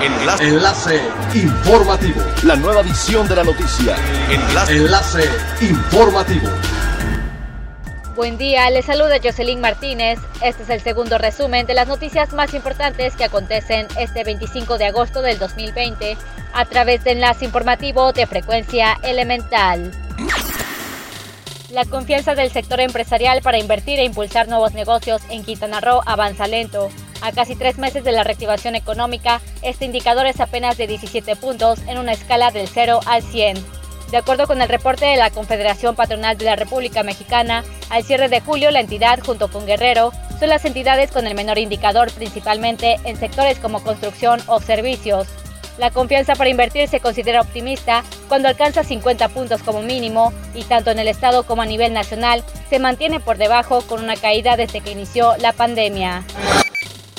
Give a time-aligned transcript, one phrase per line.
[0.00, 0.44] Enlace.
[0.44, 1.00] Enlace
[1.34, 2.22] informativo.
[2.44, 3.96] La nueva edición de la noticia.
[4.30, 4.76] Enlace.
[4.76, 5.24] Enlace
[5.60, 6.48] informativo.
[8.14, 10.20] Buen día, les saluda Jocelyn Martínez.
[10.40, 14.86] Este es el segundo resumen de las noticias más importantes que acontecen este 25 de
[14.86, 16.16] agosto del 2020
[16.52, 19.90] a través de enlace informativo de frecuencia elemental.
[21.70, 26.46] La confianza del sector empresarial para invertir e impulsar nuevos negocios en Quintana Roo avanza
[26.46, 26.88] lento.
[27.20, 31.80] A casi tres meses de la reactivación económica, este indicador es apenas de 17 puntos
[31.86, 33.56] en una escala del 0 al 100.
[34.10, 38.28] De acuerdo con el reporte de la Confederación Patronal de la República Mexicana, al cierre
[38.28, 42.98] de julio la entidad junto con Guerrero son las entidades con el menor indicador principalmente
[43.04, 45.26] en sectores como construcción o servicios.
[45.78, 50.90] La confianza para invertir se considera optimista cuando alcanza 50 puntos como mínimo y tanto
[50.90, 54.80] en el estado como a nivel nacional se mantiene por debajo con una caída desde
[54.80, 56.24] que inició la pandemia.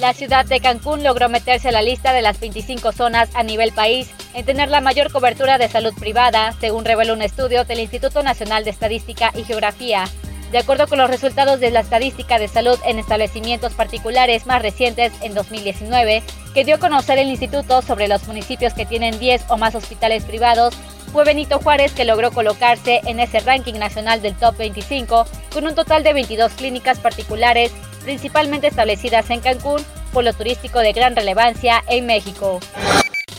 [0.00, 3.72] La ciudad de Cancún logró meterse a la lista de las 25 zonas a nivel
[3.72, 8.22] país en tener la mayor cobertura de salud privada, según reveló un estudio del Instituto
[8.22, 10.04] Nacional de Estadística y Geografía.
[10.50, 15.12] De acuerdo con los resultados de la estadística de salud en establecimientos particulares más recientes
[15.22, 16.22] en 2019,
[16.54, 20.24] que dio a conocer el instituto sobre los municipios que tienen 10 o más hospitales
[20.24, 20.74] privados,
[21.12, 25.74] fue Benito Juárez que logró colocarse en ese ranking nacional del top 25 con un
[25.74, 27.70] total de 22 clínicas particulares,
[28.04, 32.60] principalmente establecidas en Cancún, por lo turístico de gran relevancia en México.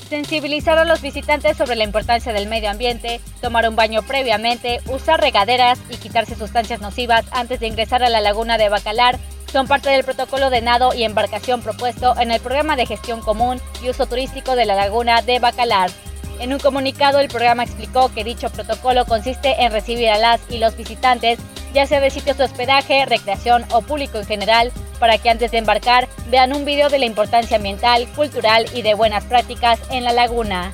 [0.09, 5.19] Sensibilizar a los visitantes sobre la importancia del medio ambiente, tomar un baño previamente, usar
[5.19, 9.17] regaderas y quitarse sustancias nocivas antes de ingresar a la laguna de Bacalar
[9.51, 13.61] son parte del protocolo de nado y embarcación propuesto en el programa de gestión común
[13.81, 15.89] y uso turístico de la laguna de Bacalar.
[16.39, 20.57] En un comunicado, el programa explicó que dicho protocolo consiste en recibir a las y
[20.57, 21.39] los visitantes,
[21.75, 25.57] ya sea de sitios de hospedaje, recreación o público en general, para que antes de
[25.57, 30.13] embarcar vean un video de la importancia ambiental, cultural y de buenas prácticas en la
[30.13, 30.71] laguna.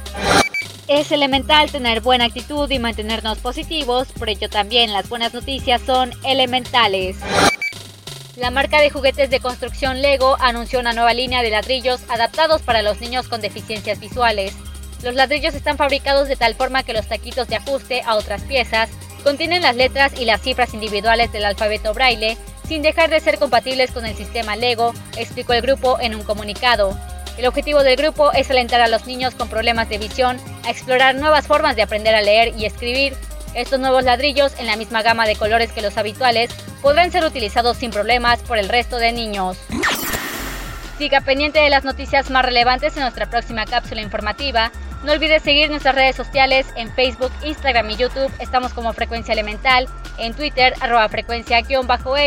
[0.88, 6.12] Es elemental tener buena actitud y mantenernos positivos, por ello también las buenas noticias son
[6.24, 7.18] elementales.
[8.36, 12.84] La marca de juguetes de construcción Lego anunció una nueva línea de ladrillos adaptados para
[12.84, 14.54] los niños con deficiencias visuales.
[15.04, 18.90] Los ladrillos están fabricados de tal forma que los taquitos de ajuste a otras piezas
[19.22, 22.38] contienen las letras y las cifras individuales del alfabeto braille
[22.72, 26.98] sin dejar de ser compatibles con el sistema Lego, explicó el grupo en un comunicado.
[27.38, 31.16] El objetivo del grupo es alentar a los niños con problemas de visión a explorar
[31.16, 33.14] nuevas formas de aprender a leer y escribir.
[33.56, 36.50] Estos nuevos ladrillos, en la misma gama de colores que los habituales,
[36.82, 39.58] podrán ser utilizados sin problemas por el resto de niños.
[40.98, 44.72] Siga pendiente de las noticias más relevantes en nuestra próxima cápsula informativa
[45.04, 48.32] no olvides seguir nuestras redes sociales en Facebook, Instagram y YouTube.
[48.40, 51.66] Estamos como Frecuencia Elemental, en Twitter, arroba frecuencia-e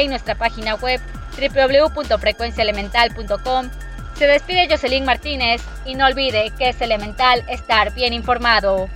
[0.03, 1.01] y nuestra página web
[1.37, 3.71] www.frecuenciaelemental.com.
[4.19, 8.89] Se despide Jocelyn Martínez y no olvide que es elemental estar bien informado.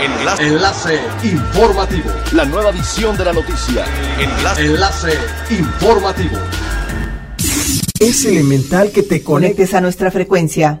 [0.00, 0.46] Enlace.
[0.46, 2.10] Enlace informativo.
[2.32, 3.84] La nueva edición de la noticia.
[4.18, 4.64] Enlace.
[4.64, 5.16] Enlace
[5.50, 6.38] informativo.
[8.00, 10.80] Es elemental que te conectes a nuestra frecuencia